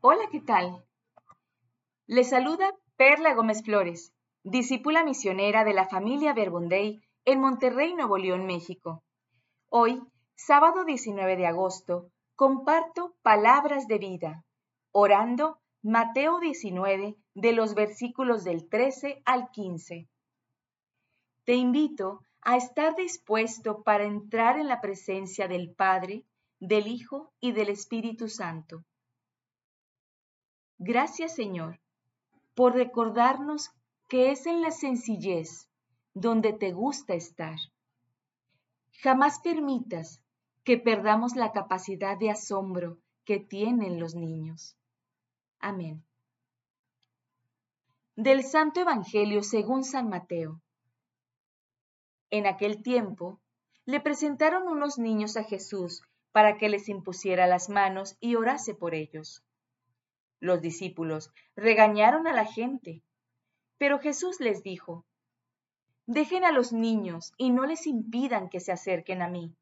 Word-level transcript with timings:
Hola, 0.00 0.28
¿qué 0.30 0.40
tal? 0.40 0.84
Le 2.06 2.22
saluda 2.22 2.72
Perla 2.96 3.34
Gómez 3.34 3.64
Flores, 3.64 4.12
discípula 4.44 5.02
misionera 5.02 5.64
de 5.64 5.74
la 5.74 5.88
familia 5.88 6.34
Verbundey 6.34 7.00
en 7.24 7.40
Monterrey, 7.40 7.94
Nuevo 7.94 8.16
León, 8.16 8.46
México. 8.46 9.02
Hoy, 9.68 10.00
sábado 10.36 10.84
19 10.84 11.36
de 11.36 11.48
agosto, 11.48 12.12
comparto 12.36 13.16
palabras 13.22 13.88
de 13.88 13.98
vida, 13.98 14.44
orando 14.92 15.58
Mateo 15.82 16.38
19 16.38 17.16
de 17.34 17.52
los 17.52 17.74
versículos 17.74 18.44
del 18.44 18.68
13 18.68 19.20
al 19.24 19.50
15. 19.50 20.08
Te 21.44 21.54
invito 21.54 22.20
a 22.42 22.56
estar 22.56 22.94
dispuesto 22.94 23.82
para 23.82 24.04
entrar 24.04 24.60
en 24.60 24.68
la 24.68 24.80
presencia 24.80 25.48
del 25.48 25.74
Padre, 25.74 26.24
del 26.60 26.86
Hijo 26.86 27.32
y 27.40 27.50
del 27.50 27.70
Espíritu 27.70 28.28
Santo. 28.28 28.84
Gracias 30.78 31.34
Señor 31.34 31.80
por 32.54 32.74
recordarnos 32.74 33.70
que 34.08 34.30
es 34.30 34.46
en 34.46 34.62
la 34.62 34.70
sencillez 34.70 35.68
donde 36.14 36.52
te 36.52 36.72
gusta 36.72 37.14
estar. 37.14 37.58
Jamás 39.02 39.40
permitas 39.40 40.22
que 40.64 40.78
perdamos 40.78 41.36
la 41.36 41.52
capacidad 41.52 42.16
de 42.16 42.30
asombro 42.30 42.98
que 43.24 43.38
tienen 43.38 44.00
los 44.00 44.14
niños. 44.14 44.76
Amén. 45.60 46.04
Del 48.16 48.42
Santo 48.44 48.80
Evangelio 48.80 49.42
según 49.42 49.84
San 49.84 50.08
Mateo. 50.08 50.60
En 52.30 52.46
aquel 52.46 52.82
tiempo, 52.82 53.40
le 53.84 54.00
presentaron 54.00 54.68
unos 54.68 54.98
niños 54.98 55.36
a 55.36 55.44
Jesús 55.44 56.02
para 56.32 56.56
que 56.56 56.68
les 56.68 56.88
impusiera 56.88 57.46
las 57.46 57.68
manos 57.68 58.16
y 58.20 58.34
orase 58.34 58.74
por 58.74 58.94
ellos. 58.94 59.42
Los 60.40 60.60
discípulos 60.60 61.32
regañaron 61.56 62.26
a 62.28 62.32
la 62.32 62.44
gente, 62.44 63.02
pero 63.76 63.98
Jesús 63.98 64.40
les 64.40 64.62
dijo, 64.62 65.04
Dejen 66.06 66.44
a 66.44 66.52
los 66.52 66.72
niños 66.72 67.32
y 67.36 67.50
no 67.50 67.66
les 67.66 67.86
impidan 67.86 68.48
que 68.48 68.60
se 68.60 68.72
acerquen 68.72 69.20
a 69.20 69.28
mí, 69.28 69.54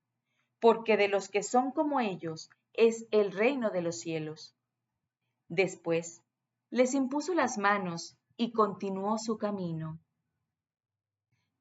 porque 0.61 0.97
de 0.97 1.09
los 1.09 1.29
que 1.29 1.43
son 1.43 1.73
como 1.73 1.99
ellos 2.01 2.51
es 2.75 3.07
el 3.11 3.33
reino 3.33 3.71
de 3.71 3.83
los 3.83 3.99
cielos. 3.99 4.55
Después 5.49 6.23
les 6.71 6.95
impuso 6.95 7.35
las 7.35 7.59
manos 7.59 8.17
y 8.37 8.53
continuó 8.53 9.19
su 9.19 9.39
camino. 9.39 9.99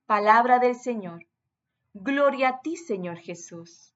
Palabra 0.05 0.59
del 0.59 0.75
Señor. 0.75 1.25
Gloria 1.93 2.49
a 2.49 2.61
ti, 2.61 2.75
Señor 2.75 3.17
Jesús. 3.17 3.95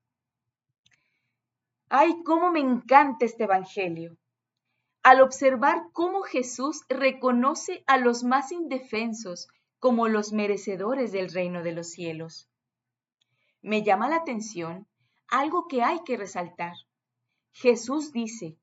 Ay, 1.90 2.24
cómo 2.24 2.52
me 2.52 2.62
encanta 2.62 3.26
este 3.26 3.44
Evangelio 3.44 4.18
al 5.04 5.22
observar 5.22 5.90
cómo 5.94 6.22
Jesús 6.22 6.84
reconoce 6.90 7.84
a 7.88 7.98
los 7.98 8.24
más 8.24 8.52
indefensos 8.52 9.48
como 9.80 10.08
los 10.08 10.34
merecedores 10.34 11.12
del 11.12 11.32
reino 11.32 11.64
de 11.64 11.72
los 11.72 11.90
cielos. 11.90 12.50
Me 13.62 13.84
llama 13.84 14.10
la 14.10 14.18
atención 14.18 14.88
algo 15.28 15.68
que 15.68 15.84
hay 15.84 16.04
que 16.04 16.18
resaltar. 16.18 16.74
Jesús 17.52 18.12
dice, 18.12 18.58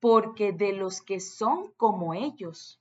porque 0.00 0.52
de 0.52 0.72
los 0.72 1.00
que 1.00 1.20
son 1.20 1.72
como 1.76 2.12
ellos. 2.14 2.80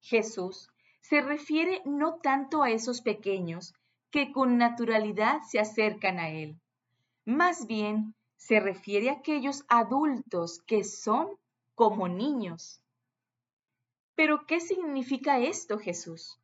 Jesús 0.00 0.68
se 1.00 1.20
refiere 1.20 1.82
no 1.84 2.16
tanto 2.16 2.62
a 2.62 2.70
esos 2.70 3.02
pequeños 3.02 3.74
que 4.10 4.32
con 4.32 4.56
naturalidad 4.58 5.40
se 5.48 5.60
acercan 5.60 6.18
a 6.18 6.30
Él, 6.30 6.58
más 7.24 7.66
bien 7.66 8.14
se 8.36 8.58
refiere 8.58 9.10
a 9.10 9.14
aquellos 9.14 9.64
adultos 9.68 10.60
que 10.66 10.82
son 10.82 11.28
como 11.80 12.08
niños. 12.08 12.82
Pero, 14.14 14.44
¿qué 14.46 14.60
significa 14.60 15.38
esto, 15.38 15.78
Jesús? 15.78 16.38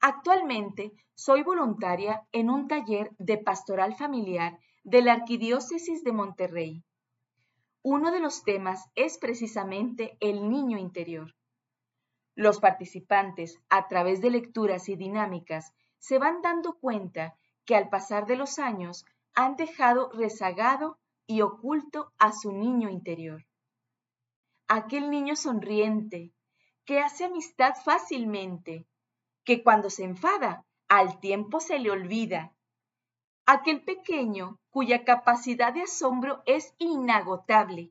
Actualmente 0.00 0.92
soy 1.14 1.42
voluntaria 1.42 2.26
en 2.32 2.48
un 2.48 2.66
taller 2.66 3.10
de 3.18 3.36
pastoral 3.36 3.94
familiar 3.94 4.58
de 4.84 5.02
la 5.02 5.12
Arquidiócesis 5.12 6.02
de 6.02 6.12
Monterrey. 6.12 6.82
Uno 7.82 8.10
de 8.10 8.20
los 8.20 8.42
temas 8.42 8.88
es 8.94 9.18
precisamente 9.18 10.16
el 10.20 10.48
niño 10.48 10.78
interior. 10.78 11.34
Los 12.34 12.58
participantes, 12.58 13.60
a 13.68 13.86
través 13.86 14.22
de 14.22 14.30
lecturas 14.30 14.88
y 14.88 14.96
dinámicas, 14.96 15.74
se 15.98 16.18
van 16.18 16.40
dando 16.40 16.78
cuenta 16.78 17.36
que 17.66 17.76
al 17.76 17.90
pasar 17.90 18.24
de 18.24 18.36
los 18.36 18.58
años 18.58 19.04
han 19.34 19.56
dejado 19.56 20.10
rezagado 20.14 20.96
y 21.26 21.42
oculto 21.42 22.14
a 22.16 22.32
su 22.32 22.50
niño 22.52 22.88
interior 22.88 23.44
aquel 24.70 25.10
niño 25.10 25.34
sonriente, 25.34 26.32
que 26.84 27.00
hace 27.00 27.24
amistad 27.24 27.74
fácilmente, 27.84 28.86
que 29.42 29.64
cuando 29.64 29.90
se 29.90 30.04
enfada, 30.04 30.64
al 30.88 31.18
tiempo 31.18 31.58
se 31.58 31.80
le 31.80 31.90
olvida. 31.90 32.54
Aquel 33.46 33.82
pequeño 33.82 34.60
cuya 34.70 35.04
capacidad 35.04 35.72
de 35.72 35.82
asombro 35.82 36.44
es 36.46 36.72
inagotable, 36.78 37.90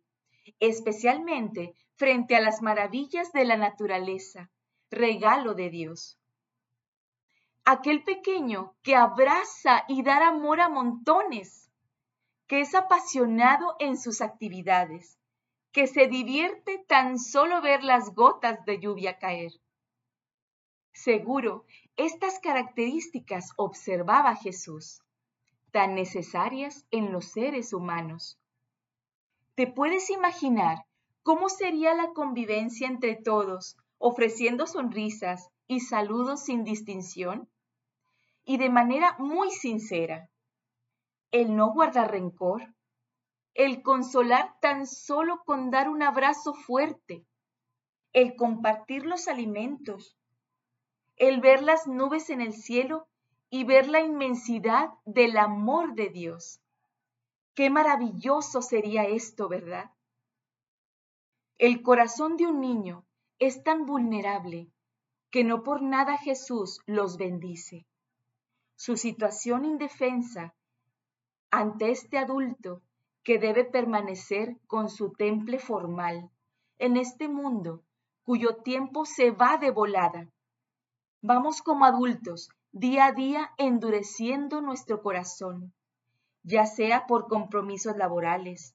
especialmente 0.61 1.73
frente 1.95 2.37
a 2.37 2.39
las 2.39 2.61
maravillas 2.61 3.33
de 3.33 3.43
la 3.43 3.57
naturaleza, 3.57 4.49
regalo 4.89 5.55
de 5.55 5.69
Dios. 5.69 6.17
Aquel 7.65 8.05
pequeño 8.05 8.73
que 8.83 8.95
abraza 8.95 9.83
y 9.89 10.01
da 10.01 10.25
amor 10.25 10.61
a 10.61 10.69
montones, 10.69 11.69
que 12.47 12.61
es 12.61 12.73
apasionado 12.73 13.75
en 13.79 13.97
sus 13.97 14.21
actividades, 14.21 15.19
que 15.71 15.87
se 15.87 16.07
divierte 16.07 16.83
tan 16.87 17.19
solo 17.19 17.61
ver 17.61 17.83
las 17.83 18.13
gotas 18.15 18.65
de 18.65 18.79
lluvia 18.79 19.19
caer. 19.19 19.51
Seguro, 20.93 21.65
estas 21.95 22.39
características 22.39 23.53
observaba 23.55 24.35
Jesús, 24.35 25.01
tan 25.71 25.95
necesarias 25.95 26.85
en 26.91 27.11
los 27.11 27.25
seres 27.25 27.73
humanos. 27.73 28.39
¿Te 29.55 29.67
puedes 29.67 30.09
imaginar 30.09 30.85
cómo 31.21 31.49
sería 31.49 31.93
la 31.93 32.13
convivencia 32.13 32.87
entre 32.87 33.15
todos, 33.15 33.77
ofreciendo 33.97 34.65
sonrisas 34.65 35.49
y 35.67 35.81
saludos 35.81 36.45
sin 36.45 36.63
distinción? 36.63 37.47
Y 38.43 38.57
de 38.57 38.69
manera 38.69 39.15
muy 39.19 39.51
sincera. 39.51 40.29
El 41.31 41.55
no 41.55 41.71
guardar 41.71 42.11
rencor, 42.11 42.73
el 43.59 43.81
consolar 43.81 44.57
tan 44.61 44.87
solo 44.87 45.43
con 45.43 45.69
dar 45.69 45.89
un 45.89 46.01
abrazo 46.01 46.53
fuerte, 46.53 47.25
el 48.13 48.37
compartir 48.37 49.05
los 49.05 49.27
alimentos, 49.27 50.15
el 51.17 51.41
ver 51.41 51.61
las 51.61 51.85
nubes 51.85 52.29
en 52.29 52.39
el 52.39 52.53
cielo 52.53 53.09
y 53.49 53.65
ver 53.65 53.89
la 53.89 53.99
inmensidad 53.99 54.91
del 55.03 55.35
amor 55.35 55.93
de 55.95 56.07
Dios. 56.07 56.61
Qué 57.53 57.69
maravilloso 57.69 58.61
sería 58.61 59.03
esto, 59.03 59.49
¿verdad? 59.49 59.91
El 61.57 61.81
corazón 61.81 62.37
de 62.37 62.47
un 62.47 62.61
niño 62.61 63.05
es 63.39 63.61
tan 63.61 63.85
vulnerable 63.85 64.71
que 65.31 65.43
no 65.43 65.63
por 65.63 65.81
nada 65.81 66.17
Jesús 66.17 66.79
los 66.85 67.17
bendice. 67.17 67.85
Su 68.77 68.95
situación 68.95 69.65
indefensa 69.65 70.55
ante 71.51 71.91
este 71.91 72.17
adulto 72.17 72.83
que 73.29 73.37
debe 73.37 73.63
permanecer 73.63 74.57
con 74.65 74.89
su 74.89 75.11
temple 75.11 75.59
formal 75.59 76.31
en 76.79 76.97
este 76.97 77.27
mundo 77.27 77.83
cuyo 78.23 78.55
tiempo 78.63 79.05
se 79.05 79.29
va 79.29 79.57
de 79.57 79.69
volada. 79.69 80.27
Vamos 81.21 81.61
como 81.61 81.85
adultos 81.85 82.49
día 82.71 83.05
a 83.05 83.11
día 83.11 83.51
endureciendo 83.59 84.61
nuestro 84.61 85.03
corazón, 85.03 85.75
ya 86.41 86.65
sea 86.65 87.05
por 87.05 87.27
compromisos 87.27 87.95
laborales, 87.97 88.73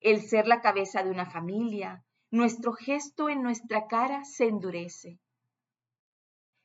el 0.00 0.22
ser 0.22 0.46
la 0.46 0.62
cabeza 0.62 1.02
de 1.02 1.10
una 1.10 1.26
familia, 1.26 2.02
nuestro 2.30 2.72
gesto 2.72 3.28
en 3.28 3.42
nuestra 3.42 3.86
cara 3.86 4.24
se 4.24 4.46
endurece. 4.46 5.18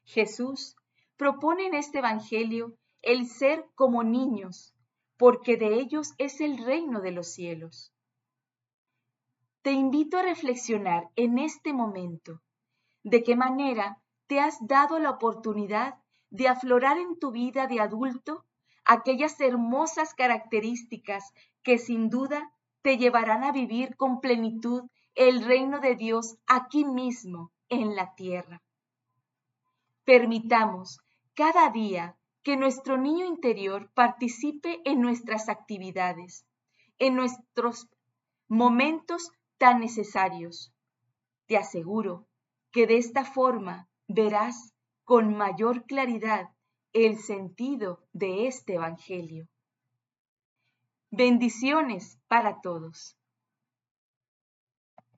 Jesús 0.05 0.77
propone 1.17 1.65
en 1.65 1.73
este 1.73 1.97
Evangelio 1.97 2.77
el 3.01 3.27
ser 3.27 3.65
como 3.75 4.05
niños, 4.05 4.73
porque 5.17 5.57
de 5.57 5.75
ellos 5.75 6.13
es 6.17 6.41
el 6.41 6.57
reino 6.63 7.01
de 7.01 7.11
los 7.11 7.27
cielos. 7.27 7.93
Te 9.61 9.71
invito 9.71 10.17
a 10.17 10.23
reflexionar 10.23 11.09
en 11.15 11.39
este 11.39 11.73
momento 11.73 12.41
de 13.03 13.23
qué 13.23 13.35
manera 13.35 14.01
te 14.27 14.39
has 14.39 14.57
dado 14.65 14.99
la 14.99 15.11
oportunidad 15.11 15.95
de 16.29 16.47
aflorar 16.47 16.97
en 16.97 17.19
tu 17.19 17.31
vida 17.31 17.67
de 17.67 17.79
adulto 17.79 18.45
aquellas 18.85 19.39
hermosas 19.39 20.13
características 20.13 21.33
que 21.61 21.77
sin 21.77 22.09
duda 22.09 22.51
te 22.81 22.97
llevarán 22.97 23.43
a 23.43 23.51
vivir 23.51 23.95
con 23.95 24.19
plenitud 24.19 24.83
el 25.15 25.45
reino 25.45 25.79
de 25.79 25.95
Dios 25.95 26.37
aquí 26.47 26.83
mismo 26.83 27.51
en 27.69 27.95
la 27.95 28.15
tierra. 28.15 28.61
Permitamos 30.03 30.99
cada 31.33 31.69
día 31.69 32.17
que 32.43 32.57
nuestro 32.57 32.97
niño 32.97 33.25
interior 33.25 33.89
participe 33.93 34.81
en 34.85 35.01
nuestras 35.01 35.49
actividades, 35.49 36.45
en 36.99 37.15
nuestros 37.15 37.89
momentos 38.49 39.31
tan 39.57 39.79
necesarios. 39.79 40.73
Te 41.47 41.57
aseguro 41.57 42.27
que 42.71 42.85
de 42.85 42.97
esta 42.97 43.23
forma 43.23 43.87
verás 44.07 44.73
con 45.05 45.35
mayor 45.35 45.85
claridad 45.85 46.49
el 46.91 47.17
sentido 47.17 48.03
de 48.13 48.47
este 48.47 48.75
Evangelio. 48.75 49.47
Bendiciones 51.11 52.19
para 52.27 52.61
todos. 52.61 53.17